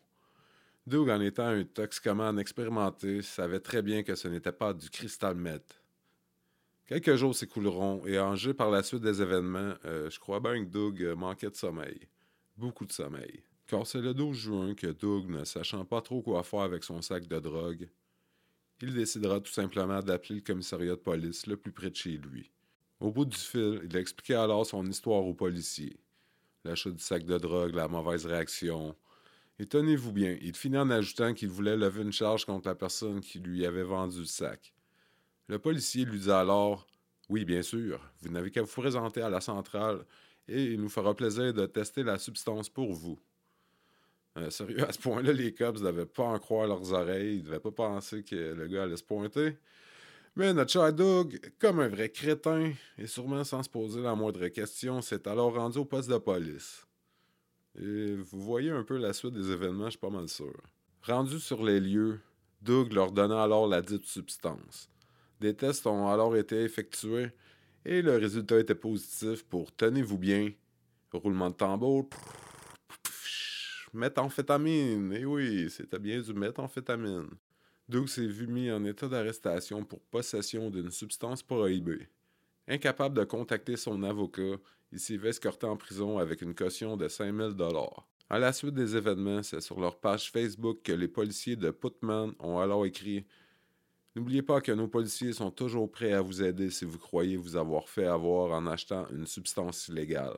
Doug, 0.86 1.10
en 1.10 1.20
étant 1.20 1.48
un 1.48 1.64
toxicomane 1.64 2.38
expérimenté, 2.38 3.20
savait 3.20 3.58
très 3.58 3.82
bien 3.82 4.04
que 4.04 4.14
ce 4.14 4.28
n'était 4.28 4.52
pas 4.52 4.72
du 4.72 4.88
cristal 4.90 5.34
meth. 5.34 5.83
Quelques 6.86 7.14
jours 7.16 7.34
s'écouleront 7.34 8.04
et 8.04 8.18
en 8.18 8.36
jeu 8.36 8.52
par 8.52 8.70
la 8.70 8.82
suite 8.82 9.00
des 9.00 9.22
événements, 9.22 9.72
euh, 9.86 10.10
je 10.10 10.20
crois 10.20 10.38
bien 10.40 10.62
que 10.62 10.68
Doug 10.68 11.02
euh, 11.02 11.16
manquait 11.16 11.48
de 11.48 11.56
sommeil. 11.56 12.08
Beaucoup 12.58 12.84
de 12.84 12.92
sommeil. 12.92 13.42
Car 13.66 13.86
c'est 13.86 14.02
le 14.02 14.12
12 14.12 14.36
juin 14.36 14.74
que 14.74 14.88
Doug, 14.88 15.30
ne 15.30 15.44
sachant 15.44 15.86
pas 15.86 16.02
trop 16.02 16.20
quoi 16.20 16.42
faire 16.42 16.60
avec 16.60 16.84
son 16.84 17.00
sac 17.00 17.26
de 17.26 17.38
drogue, 17.38 17.88
il 18.82 18.92
décidera 18.92 19.40
tout 19.40 19.50
simplement 19.50 20.00
d'appeler 20.02 20.36
le 20.36 20.40
commissariat 20.42 20.90
de 20.90 21.00
police 21.00 21.46
le 21.46 21.56
plus 21.56 21.72
près 21.72 21.88
de 21.88 21.96
chez 21.96 22.18
lui. 22.18 22.50
Au 23.00 23.10
bout 23.10 23.24
du 23.24 23.38
fil, 23.38 23.80
il 23.82 23.96
expliquait 23.96 24.34
alors 24.34 24.66
son 24.66 24.84
histoire 24.86 25.24
aux 25.24 25.32
policiers. 25.32 25.96
L'achat 26.64 26.90
du 26.90 27.02
sac 27.02 27.24
de 27.24 27.38
drogue, 27.38 27.74
la 27.74 27.88
mauvaise 27.88 28.26
réaction. 28.26 28.94
Et 29.58 29.64
tenez-vous 29.64 30.12
bien, 30.12 30.36
il 30.42 30.54
finit 30.54 30.76
en 30.76 30.90
ajoutant 30.90 31.32
qu'il 31.32 31.48
voulait 31.48 31.78
lever 31.78 32.02
une 32.02 32.12
charge 32.12 32.44
contre 32.44 32.68
la 32.68 32.74
personne 32.74 33.22
qui 33.22 33.38
lui 33.38 33.64
avait 33.64 33.84
vendu 33.84 34.18
le 34.18 34.24
sac. 34.26 34.73
Le 35.48 35.58
policier 35.58 36.04
lui 36.04 36.18
dit 36.18 36.30
alors 36.30 36.86
Oui, 37.28 37.44
bien 37.44 37.62
sûr, 37.62 38.00
vous 38.22 38.30
n'avez 38.30 38.50
qu'à 38.50 38.62
vous 38.62 38.80
présenter 38.80 39.20
à 39.20 39.28
la 39.28 39.40
centrale 39.40 40.04
et 40.48 40.62
il 40.64 40.80
nous 40.80 40.88
fera 40.88 41.14
plaisir 41.14 41.52
de 41.52 41.66
tester 41.66 42.02
la 42.02 42.18
substance 42.18 42.68
pour 42.68 42.92
vous. 42.92 43.18
Euh, 44.36 44.50
sérieux, 44.50 44.82
à 44.88 44.92
ce 44.92 44.98
point-là, 44.98 45.32
les 45.32 45.54
cops 45.54 45.80
ne 45.80 45.86
devaient 45.86 46.06
pas 46.06 46.24
en 46.24 46.38
croire 46.38 46.66
leurs 46.66 46.92
oreilles, 46.92 47.36
ils 47.36 47.42
ne 47.42 47.46
devaient 47.46 47.60
pas 47.60 47.70
penser 47.70 48.24
que 48.24 48.34
le 48.34 48.66
gars 48.66 48.84
allait 48.84 48.96
se 48.96 49.04
pointer. 49.04 49.56
Mais 50.36 50.52
notre 50.52 50.72
cher 50.72 50.92
Doug, 50.92 51.38
comme 51.60 51.78
un 51.78 51.88
vrai 51.88 52.08
crétin, 52.08 52.72
et 52.98 53.06
sûrement 53.06 53.44
sans 53.44 53.62
se 53.62 53.70
poser 53.70 54.02
la 54.02 54.16
moindre 54.16 54.48
question, 54.48 55.00
s'est 55.00 55.28
alors 55.28 55.54
rendu 55.54 55.78
au 55.78 55.84
poste 55.84 56.10
de 56.10 56.18
police. 56.18 56.86
Et 57.78 58.14
vous 58.16 58.40
voyez 58.40 58.70
un 58.70 58.82
peu 58.82 58.96
la 58.96 59.12
suite 59.12 59.34
des 59.34 59.50
événements, 59.50 59.86
je 59.86 59.90
suis 59.90 59.98
pas 59.98 60.10
mal 60.10 60.28
sûr. 60.28 60.54
Rendu 61.02 61.38
sur 61.38 61.62
les 61.62 61.78
lieux, 61.78 62.18
Doug 62.62 62.92
leur 62.92 63.12
donna 63.12 63.44
alors 63.44 63.68
la 63.68 63.82
dite 63.82 64.06
substance. 64.06 64.88
Des 65.44 65.52
tests 65.52 65.86
ont 65.86 66.08
alors 66.08 66.34
été 66.38 66.62
effectués 66.62 67.28
et 67.84 68.00
le 68.00 68.16
résultat 68.16 68.60
était 68.60 68.74
positif 68.74 69.44
pour, 69.44 69.76
tenez-vous 69.76 70.16
bien, 70.16 70.50
roulement 71.12 71.50
de 71.50 71.54
tambour, 71.54 72.08
méthamphétamine. 73.92 75.12
Et 75.12 75.26
oui, 75.26 75.68
c'était 75.68 75.98
bien 75.98 76.22
du 76.22 76.32
méthamphétamine. 76.32 77.28
Doug 77.86 78.08
s'est 78.08 78.26
vu 78.26 78.46
mis 78.46 78.72
en 78.72 78.86
état 78.86 79.06
d'arrestation 79.06 79.84
pour 79.84 80.00
possession 80.00 80.70
d'une 80.70 80.90
substance 80.90 81.42
prohibée. 81.42 82.08
Incapable 82.66 83.18
de 83.18 83.24
contacter 83.24 83.76
son 83.76 84.02
avocat, 84.02 84.56
il 84.92 84.98
s'est 84.98 85.18
vu 85.18 85.28
escorté 85.28 85.66
en 85.66 85.76
prison 85.76 86.16
avec 86.16 86.40
une 86.40 86.54
caution 86.54 86.96
de 86.96 87.06
5000 87.06 87.52
dollars. 87.52 88.08
À 88.30 88.38
la 88.38 88.54
suite 88.54 88.72
des 88.72 88.96
événements, 88.96 89.42
c'est 89.42 89.60
sur 89.60 89.78
leur 89.78 90.00
page 90.00 90.30
Facebook 90.30 90.78
que 90.82 90.92
les 90.92 91.06
policiers 91.06 91.56
de 91.56 91.70
Putman 91.70 92.32
ont 92.38 92.60
alors 92.60 92.86
écrit 92.86 93.26
N'oubliez 94.16 94.42
pas 94.42 94.60
que 94.60 94.70
nos 94.70 94.86
policiers 94.86 95.32
sont 95.32 95.50
toujours 95.50 95.90
prêts 95.90 96.12
à 96.12 96.20
vous 96.20 96.42
aider 96.42 96.70
si 96.70 96.84
vous 96.84 96.98
croyez 96.98 97.36
vous 97.36 97.56
avoir 97.56 97.88
fait 97.88 98.06
avoir 98.06 98.52
en 98.52 98.66
achetant 98.66 99.08
une 99.10 99.26
substance 99.26 99.88
illégale. 99.88 100.36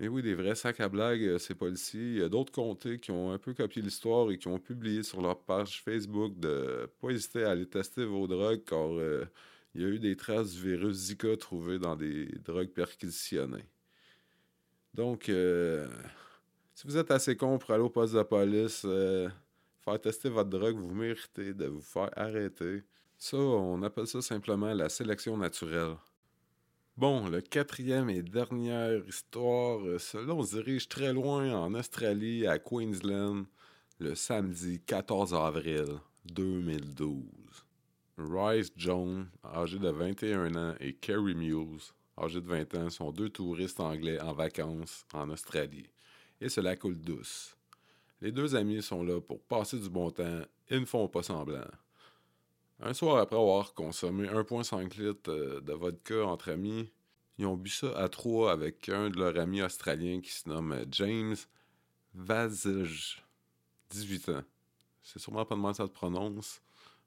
Et 0.00 0.08
oui, 0.08 0.22
des 0.22 0.34
vrais 0.34 0.56
sacs 0.56 0.80
à 0.80 0.88
blagues, 0.88 1.22
euh, 1.22 1.38
ces 1.38 1.54
policiers. 1.54 2.00
Il 2.00 2.18
y 2.18 2.22
a 2.22 2.28
d'autres 2.28 2.50
comtés 2.50 2.98
qui 2.98 3.12
ont 3.12 3.30
un 3.30 3.38
peu 3.38 3.54
copié 3.54 3.80
l'histoire 3.80 4.32
et 4.32 4.38
qui 4.38 4.48
ont 4.48 4.58
publié 4.58 5.04
sur 5.04 5.22
leur 5.22 5.40
page 5.40 5.82
Facebook 5.84 6.36
de 6.40 6.90
pas 7.00 7.10
hésiter 7.10 7.44
à 7.44 7.50
aller 7.50 7.66
tester 7.66 8.04
vos 8.04 8.26
drogues 8.26 8.64
car 8.64 8.92
euh, 8.92 9.24
il 9.76 9.82
y 9.82 9.84
a 9.84 9.88
eu 9.88 10.00
des 10.00 10.16
traces 10.16 10.52
du 10.52 10.62
virus 10.62 10.96
Zika 10.96 11.36
trouvées 11.36 11.78
dans 11.78 11.94
des 11.94 12.26
drogues 12.44 12.70
perquisitionnées. 12.70 13.68
Donc, 14.92 15.28
euh, 15.28 15.86
si 16.74 16.86
vous 16.88 16.96
êtes 16.96 17.12
assez 17.12 17.36
con 17.36 17.58
pour 17.58 17.70
aller 17.70 17.82
au 17.82 17.90
poste 17.90 18.14
de 18.14 18.22
police, 18.22 18.82
faire 18.82 20.00
tester 20.00 20.28
votre 20.28 20.50
drogue, 20.50 20.76
vous 20.76 20.94
méritez 20.94 21.54
de 21.54 21.66
vous 21.66 21.80
faire 21.80 22.10
arrêter. 22.16 22.82
Ça, 23.18 23.36
on 23.36 23.82
appelle 23.82 24.06
ça 24.06 24.20
simplement 24.22 24.72
la 24.74 24.88
sélection 24.88 25.36
naturelle. 25.36 25.96
Bon, 26.96 27.28
le 27.28 27.40
quatrième 27.40 28.08
et 28.08 28.22
dernière 28.22 29.04
histoire, 29.08 29.84
euh, 29.84 29.98
cela 29.98 30.32
on 30.32 30.44
se 30.44 30.54
dirige 30.54 30.88
très 30.88 31.12
loin 31.12 31.52
en 31.52 31.74
Australie, 31.74 32.46
à 32.46 32.60
Queensland, 32.60 33.46
le 33.98 34.14
samedi 34.14 34.80
14 34.86 35.34
avril 35.34 35.86
2012. 36.26 37.24
Rice 38.16 38.70
Jones, 38.76 39.28
âgé 39.44 39.80
de 39.80 39.88
21 39.88 40.54
ans, 40.54 40.74
et 40.78 40.94
Kerry 40.94 41.34
Muse, 41.34 41.92
âgé 42.16 42.40
de 42.40 42.46
20 42.46 42.74
ans, 42.76 42.90
sont 42.90 43.10
deux 43.10 43.28
touristes 43.28 43.80
anglais 43.80 44.20
en 44.20 44.32
vacances 44.32 45.04
en 45.12 45.30
Australie. 45.30 45.90
Et 46.40 46.48
cela 46.48 46.76
coule 46.76 47.00
douce. 47.00 47.56
Les 48.20 48.30
deux 48.30 48.54
amis 48.54 48.82
sont 48.82 49.02
là 49.02 49.20
pour 49.20 49.42
passer 49.42 49.78
du 49.80 49.90
bon 49.90 50.10
temps 50.10 50.42
et 50.68 50.78
ne 50.78 50.84
font 50.84 51.08
pas 51.08 51.24
semblant. 51.24 51.66
Un 52.80 52.92
soir 52.92 53.18
après 53.18 53.36
avoir 53.36 53.72
consommé 53.74 54.26
1,5 54.26 55.00
litres 55.00 55.30
euh, 55.30 55.60
de 55.60 55.72
vodka 55.72 56.26
entre 56.26 56.50
amis, 56.50 56.90
ils 57.38 57.46
ont 57.46 57.56
bu 57.56 57.70
ça 57.70 57.96
à 57.96 58.08
trois 58.08 58.52
avec 58.52 58.88
un 58.88 59.10
de 59.10 59.16
leurs 59.16 59.38
amis 59.38 59.62
australiens 59.62 60.20
qui 60.20 60.32
se 60.32 60.48
nomme 60.48 60.84
James 60.90 61.36
Vazige, 62.14 63.22
18 63.90 64.28
ans. 64.30 64.42
C'est 65.02 65.18
sûrement 65.18 65.44
pas 65.44 65.54
de 65.54 65.60
mal 65.60 65.74
ça 65.74 65.86
se 65.86 65.90
prononce, 65.90 66.62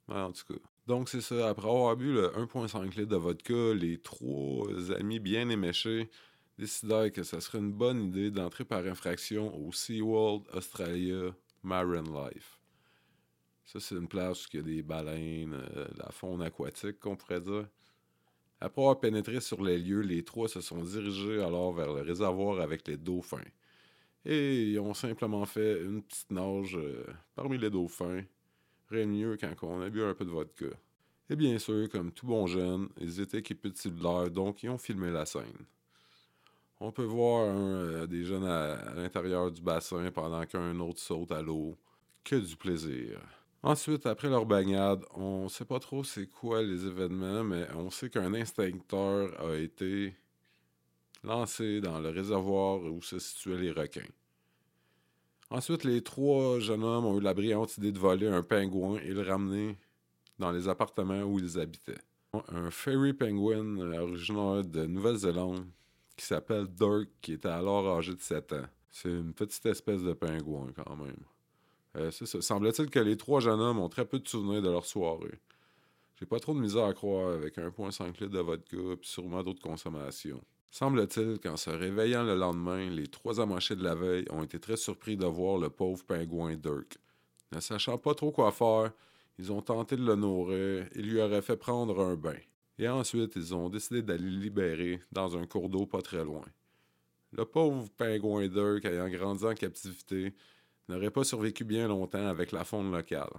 mais 0.07 0.15
en 0.15 0.31
tout 0.31 0.45
cas. 0.53 0.59
Donc 0.87 1.09
c'est 1.09 1.21
ça, 1.21 1.49
après 1.49 1.67
avoir 1.67 1.97
bu 1.97 2.13
le 2.13 2.29
1,5 2.29 2.85
litres 2.97 3.09
de 3.09 3.15
vodka, 3.17 3.73
les 3.73 3.97
trois 3.99 4.91
amis 4.93 5.19
bien 5.19 5.49
éméchés 5.49 6.09
décidèrent 6.57 7.11
que 7.11 7.23
ce 7.23 7.39
serait 7.39 7.59
une 7.59 7.73
bonne 7.73 8.03
idée 8.05 8.31
d'entrer 8.31 8.63
par 8.63 8.85
infraction 8.85 9.55
au 9.57 9.71
SeaWorld 9.73 10.47
Australia 10.53 11.35
Marine 11.61 12.13
Life. 12.13 12.56
Ça, 13.67 13.81
c'est 13.81 13.95
une 13.95 14.07
place 14.07 14.45
où 14.45 14.49
il 14.53 14.57
y 14.57 14.59
a 14.59 14.63
des 14.63 14.81
baleines, 14.81 15.53
euh, 15.53 15.87
la 15.97 16.09
faune 16.09 16.41
aquatique, 16.41 17.01
qu'on 17.01 17.17
pourrait 17.17 17.41
dire. 17.41 17.67
Après 18.61 18.81
avoir 18.81 18.99
pénétré 18.99 19.41
sur 19.41 19.61
les 19.61 19.77
lieux, 19.77 19.99
les 19.99 20.23
trois 20.23 20.47
se 20.47 20.61
sont 20.61 20.81
dirigés 20.81 21.43
alors 21.43 21.73
vers 21.73 21.93
le 21.93 22.01
réservoir 22.01 22.61
avec 22.61 22.87
les 22.87 22.95
dauphins. 22.95 23.43
Et 24.25 24.71
ils 24.71 24.79
ont 24.79 24.93
simplement 24.93 25.45
fait 25.45 25.81
une 25.81 26.01
petite 26.01 26.31
nage 26.31 26.77
euh, 26.77 27.05
parmi 27.35 27.57
les 27.57 27.69
dauphins. 27.69 28.23
Rien 28.89 29.05
de 29.05 29.11
mieux 29.11 29.37
quand 29.37 29.53
on 29.63 29.81
a 29.81 29.89
bu 29.89 30.01
un 30.01 30.13
peu 30.13 30.23
de 30.23 30.31
vodka. 30.31 30.67
Et 31.29 31.35
bien 31.35 31.59
sûr, 31.59 31.89
comme 31.89 32.13
tout 32.13 32.25
bon 32.25 32.47
jeune, 32.47 32.87
ils 33.01 33.19
étaient 33.19 33.39
équipés 33.39 33.69
de 33.69 33.77
cellulaires, 33.77 34.31
donc 34.31 34.63
ils 34.63 34.69
ont 34.69 34.77
filmé 34.77 35.11
la 35.11 35.25
scène. 35.25 35.65
On 36.79 36.93
peut 36.93 37.03
voir 37.03 37.49
un 37.49 37.57
euh, 37.57 38.07
des 38.07 38.23
jeunes 38.23 38.45
à 38.45 38.93
l'intérieur 38.95 39.51
du 39.51 39.61
bassin 39.61 40.09
pendant 40.11 40.45
qu'un 40.45 40.79
autre 40.79 41.01
saute 41.01 41.33
à 41.33 41.41
l'eau. 41.41 41.77
Que 42.23 42.37
du 42.37 42.55
plaisir. 42.55 43.19
Ensuite, 43.63 44.05
après 44.05 44.29
leur 44.29 44.45
bagnade, 44.45 45.03
on 45.15 45.49
sait 45.49 45.65
pas 45.65 45.79
trop 45.79 46.03
c'est 46.03 46.27
quoi 46.27 46.61
les 46.61 46.85
événements, 46.85 47.43
mais 47.43 47.67
on 47.75 47.89
sait 47.89 48.09
qu'un 48.09 48.33
instincteur 48.33 49.33
a 49.43 49.55
été 49.55 50.15
lancé 51.23 51.81
dans 51.81 51.99
le 51.99 52.09
réservoir 52.09 52.83
où 52.83 53.01
se 53.01 53.19
situaient 53.19 53.57
les 53.57 53.71
requins. 53.71 54.07
Ensuite, 55.49 55.83
les 55.83 56.03
trois 56.03 56.59
jeunes 56.59 56.83
hommes 56.83 57.05
ont 57.05 57.17
eu 57.17 57.21
la 57.21 57.33
brillante 57.33 57.77
idée 57.77 57.91
de 57.91 57.99
voler 57.99 58.27
un 58.27 58.43
pingouin 58.43 58.99
et 58.99 59.13
le 59.13 59.21
ramener 59.21 59.77
dans 60.39 60.51
les 60.51 60.67
appartements 60.67 61.23
où 61.23 61.39
ils 61.39 61.59
habitaient. 61.59 62.01
Un 62.49 62.69
fairy 62.69 63.13
penguin 63.13 63.77
originaire 63.99 64.63
de 64.63 64.85
Nouvelle-Zélande 64.85 65.65
qui 66.15 66.25
s'appelle 66.25 66.67
Dirk, 66.67 67.09
qui 67.21 67.33
était 67.33 67.47
alors 67.47 67.87
âgé 67.97 68.13
de 68.13 68.19
7 68.19 68.53
ans. 68.53 68.65
C'est 68.89 69.09
une 69.09 69.33
petite 69.33 69.65
espèce 69.65 70.03
de 70.03 70.13
pingouin 70.13 70.71
quand 70.75 70.95
même. 70.95 71.15
Euh, 71.97 72.11
ça. 72.11 72.41
Semble-t-il 72.41 72.89
que 72.89 72.99
les 72.99 73.17
trois 73.17 73.39
jeunes 73.39 73.59
hommes 73.59 73.79
ont 73.79 73.89
très 73.89 74.05
peu 74.05 74.19
de 74.19 74.27
souvenirs 74.27 74.61
de 74.61 74.69
leur 74.69 74.85
soirée. 74.85 75.39
J'ai 76.19 76.25
pas 76.25 76.39
trop 76.39 76.53
de 76.53 76.59
misère 76.59 76.85
à 76.85 76.93
croire 76.93 77.33
avec 77.33 77.57
1,5 77.57 78.07
litre 78.19 78.27
de 78.27 78.39
vodka 78.39 78.77
et 78.77 78.97
sûrement 79.01 79.43
d'autres 79.43 79.61
consommations. 79.61 80.41
Semble-t-il 80.71 81.39
qu'en 81.39 81.57
se 81.57 81.69
réveillant 81.69 82.23
le 82.23 82.35
lendemain, 82.35 82.89
les 82.89 83.07
trois 83.07 83.39
amochés 83.39 83.75
de 83.75 83.83
la 83.83 83.95
veille 83.95 84.25
ont 84.29 84.43
été 84.43 84.59
très 84.59 84.77
surpris 84.77 85.15
de 85.15 85.25
voir 85.25 85.57
le 85.57 85.69
pauvre 85.69 86.03
pingouin 86.03 86.55
Dirk. 86.55 86.97
Ne 87.51 87.59
sachant 87.59 87.97
pas 87.97 88.13
trop 88.13 88.31
quoi 88.31 88.51
faire, 88.51 88.91
ils 89.39 89.51
ont 89.51 89.61
tenté 89.61 89.95
de 89.95 90.05
le 90.05 90.15
nourrir 90.15 90.87
et 90.93 91.01
lui 91.01 91.21
auraient 91.21 91.41
fait 91.41 91.55
prendre 91.55 91.99
un 92.01 92.15
bain. 92.15 92.35
Et 92.79 92.87
ensuite, 92.87 93.35
ils 93.35 93.55
ont 93.55 93.69
décidé 93.69 94.01
d'aller 94.01 94.29
le 94.29 94.39
libérer 94.39 95.01
dans 95.11 95.37
un 95.37 95.45
cours 95.45 95.69
d'eau 95.69 95.85
pas 95.85 96.01
très 96.01 96.23
loin. 96.23 96.45
Le 97.31 97.45
pauvre 97.45 97.89
pingouin 97.97 98.47
Dirk, 98.47 98.85
ayant 98.85 99.09
grandi 99.09 99.45
en 99.45 99.53
captivité, 99.53 100.33
n'aurait 100.87 101.11
pas 101.11 101.23
survécu 101.23 101.63
bien 101.63 101.87
longtemps 101.87 102.27
avec 102.27 102.51
la 102.51 102.63
faune 102.63 102.91
locale. 102.91 103.29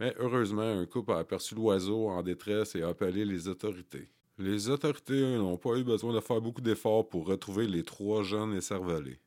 Mais 0.00 0.14
heureusement, 0.18 0.62
un 0.62 0.86
couple 0.86 1.12
a 1.12 1.18
aperçu 1.18 1.54
l'oiseau 1.54 2.08
en 2.08 2.22
détresse 2.22 2.74
et 2.74 2.82
a 2.82 2.88
appelé 2.88 3.24
les 3.24 3.48
autorités. 3.48 4.10
Les 4.38 4.68
autorités 4.68 5.36
n'ont 5.36 5.56
pas 5.56 5.76
eu 5.76 5.84
besoin 5.84 6.12
de 6.12 6.20
faire 6.20 6.40
beaucoup 6.40 6.60
d'efforts 6.60 7.08
pour 7.08 7.26
retrouver 7.26 7.68
les 7.68 7.84
trois 7.84 8.24
jeunes 8.24 8.54
écervelés. 8.54 9.20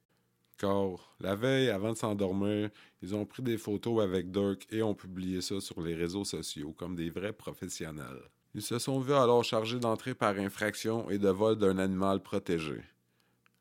Car, 0.58 1.16
la 1.20 1.36
veille, 1.36 1.70
avant 1.70 1.94
de 1.94 1.98
s'endormir, 1.98 2.70
ils 3.02 3.16
ont 3.16 3.26
pris 3.26 3.44
des 3.44 3.58
photos 3.58 4.04
avec 4.04 4.32
Dirk 4.32 4.68
et 4.72 4.82
ont 4.82 4.96
publié 4.96 5.40
ça 5.40 5.62
sur 5.62 5.80
les 5.82 5.96
réseaux 5.96 6.26
sociaux 6.26 6.74
comme 6.74 6.96
des 6.96 7.10
vrais 7.10 7.32
professionnels. 7.32 8.22
Ils 8.54 8.64
se 8.64 8.80
sont 8.80 9.00
vus 9.00 9.14
alors 9.14 9.44
chargés 9.44 9.80
d'entrer 9.80 10.16
par 10.16 10.38
infraction 10.38 11.10
et 11.10 11.20
de 11.20 11.30
vol 11.30 11.58
d'un 11.58 11.78
animal 11.78 12.22
protégé. 12.22 12.82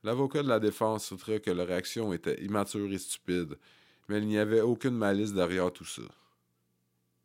L'avocat 0.02 0.42
de 0.42 0.48
la 0.48 0.58
défense 0.58 1.06
soutient 1.06 1.38
que 1.38 1.50
leur 1.50 1.70
action 1.70 2.12
était 2.12 2.42
immature 2.42 2.90
et 2.90 2.98
stupide 2.98 3.56
mais 4.08 4.18
il 4.18 4.26
n'y 4.26 4.38
avait 4.38 4.60
aucune 4.60 4.96
malice 4.96 5.32
derrière 5.32 5.72
tout 5.72 5.84
ça. 5.84 6.02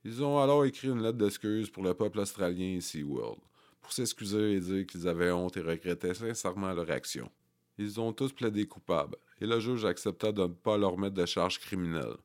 Ils 0.04 0.24
ont 0.24 0.40
alors 0.40 0.66
écrit 0.66 0.88
une 0.88 1.04
lettre 1.04 1.18
d'excuse 1.18 1.70
pour 1.70 1.84
le 1.84 1.94
peuple 1.94 2.20
australien 2.20 2.78
et 2.78 2.82
SeaWorld, 2.82 3.40
pour 3.82 3.94
s'excuser 3.94 4.54
et 4.54 4.60
dire 4.60 4.88
qu'ils 4.88 5.08
avaient 5.08 5.32
honte 5.32 5.58
et 5.58 5.62
regrettaient 5.62 6.16
sincèrement 6.16 6.74
leur 6.74 6.90
action. 6.90 7.30
Ils 7.78 8.00
ont 8.00 8.12
tous 8.12 8.34
plaidé 8.34 8.68
coupables, 8.68 9.18
et 9.40 9.46
le 9.46 9.60
juge 9.60 9.86
accepta 9.86 10.32
de 10.32 10.42
ne 10.42 10.48
pas 10.48 10.78
leur 10.78 10.98
mettre 10.98 11.16
de 11.16 11.26
charges 11.26 11.60
criminelles. 11.60 12.18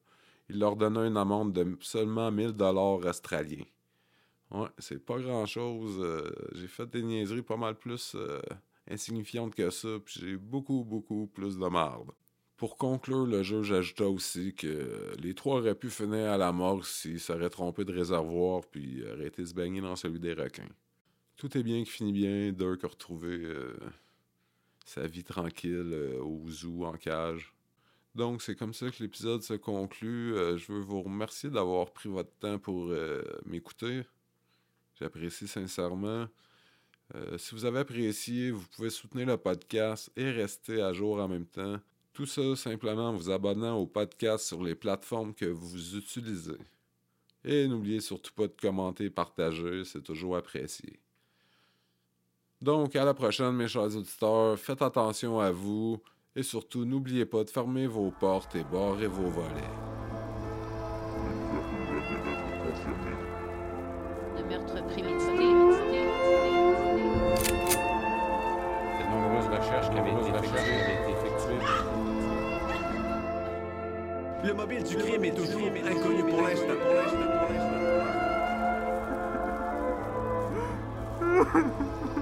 Il 0.48 0.58
leur 0.58 0.76
donna 0.76 1.06
une 1.06 1.16
amende 1.16 1.52
de 1.52 1.76
seulement 1.80 2.30
1000 2.30 2.52
dollars 2.52 3.04
australiens. 3.04 3.64
Ouais, 4.50 4.68
c'est 4.78 5.04
pas 5.04 5.18
grand-chose. 5.18 5.98
Euh, 6.00 6.30
j'ai 6.54 6.68
fait 6.68 6.86
des 6.86 7.02
niaiseries 7.02 7.42
pas 7.42 7.56
mal 7.56 7.74
plus 7.74 8.14
euh, 8.14 8.40
insignifiantes 8.88 9.54
que 9.54 9.70
ça, 9.70 9.88
puis 10.04 10.20
j'ai 10.20 10.36
beaucoup, 10.36 10.84
beaucoup 10.84 11.26
plus 11.26 11.58
de 11.58 11.66
marde. 11.66 12.10
Pour 12.56 12.78
conclure, 12.78 13.26
le 13.26 13.42
juge 13.42 13.72
ajouta 13.72 14.08
aussi 14.08 14.54
que 14.54 15.14
les 15.18 15.34
trois 15.34 15.58
auraient 15.58 15.74
pu 15.74 15.90
finir 15.90 16.30
à 16.30 16.38
la 16.38 16.52
mort 16.52 16.86
s'ils 16.86 17.20
s'auraient 17.20 17.50
trompés 17.50 17.84
de 17.84 17.92
réservoir 17.92 18.62
puis 18.70 19.04
auraient 19.04 19.26
été 19.26 19.44
se 19.44 19.52
baigner 19.52 19.82
dans 19.82 19.94
celui 19.94 20.18
des 20.18 20.32
requins. 20.32 20.68
Tout 21.36 21.56
est 21.58 21.62
bien 21.62 21.84
qui 21.84 21.90
finit 21.90 22.12
bien. 22.12 22.52
Dirk 22.52 22.82
a 22.84 22.88
retrouvé 22.88 23.28
euh, 23.28 23.76
sa 24.86 25.06
vie 25.06 25.22
tranquille 25.22 25.92
euh, 25.92 26.22
au 26.22 26.48
zoo 26.48 26.86
en 26.86 26.94
cage. 26.94 27.52
Donc, 28.14 28.40
c'est 28.40 28.56
comme 28.56 28.72
ça 28.72 28.90
que 28.90 29.02
l'épisode 29.02 29.42
se 29.42 29.52
conclut. 29.52 30.34
Euh, 30.34 30.56
je 30.56 30.72
veux 30.72 30.80
vous 30.80 31.02
remercier 31.02 31.50
d'avoir 31.50 31.90
pris 31.90 32.08
votre 32.08 32.32
temps 32.38 32.58
pour 32.58 32.90
m'écouter. 33.44 34.02
J'apprécie 34.98 35.46
sincèrement. 35.46 36.26
si 37.36 37.54
vous 37.54 37.66
avez 37.66 37.80
apprécié, 37.80 38.50
vous 38.50 38.64
pouvez 38.74 38.88
soutenir 38.88 39.26
le 39.26 39.36
podcast 39.36 40.10
et 40.16 40.30
rester 40.30 40.80
à 40.80 40.94
jour 40.94 41.20
en 41.20 41.28
même 41.28 41.44
temps. 41.44 41.78
Tout 42.16 42.24
ça 42.24 42.56
simplement 42.56 43.10
en 43.10 43.12
vous 43.12 43.30
abonnant 43.30 43.76
au 43.76 43.84
podcast 43.84 44.46
sur 44.46 44.62
les 44.62 44.74
plateformes 44.74 45.34
que 45.34 45.44
vous 45.44 45.96
utilisez. 45.96 46.56
Et 47.44 47.68
n'oubliez 47.68 48.00
surtout 48.00 48.32
pas 48.32 48.46
de 48.46 48.54
commenter 48.58 49.04
et 49.04 49.10
partager, 49.10 49.84
c'est 49.84 50.00
toujours 50.00 50.34
apprécié. 50.34 50.98
Donc, 52.62 52.96
à 52.96 53.04
la 53.04 53.12
prochaine, 53.12 53.52
mes 53.52 53.68
chers 53.68 53.94
auditeurs. 53.94 54.58
Faites 54.58 54.80
attention 54.80 55.40
à 55.40 55.50
vous 55.50 56.00
et 56.34 56.42
surtout, 56.42 56.86
n'oubliez 56.86 57.26
pas 57.26 57.44
de 57.44 57.50
fermer 57.50 57.86
vos 57.86 58.10
portes 58.10 58.56
et 58.56 58.64
barrer 58.64 59.08
vos 59.08 59.28
volets. 59.28 59.74
Le 64.38 64.44
meurtre 64.48 64.86
prémédité. 64.86 65.36
De 68.96 69.04
nombreuses 69.10 69.48
recherches 69.48 69.90
qui 69.90 69.98
avaient 69.98 70.12
été 70.12 70.32
Le 74.46 74.54
mobile 74.54 74.84
du 74.84 74.96
crime 74.96 75.24
est 75.24 75.34
toujours 75.34 75.60
inconnu 75.60 76.22
pour 76.22 76.40
l'instant. 76.40 76.66
Pour 76.80 76.94
l'instant, 76.94 77.18
pour 77.18 77.48
l'instant. 81.42 82.20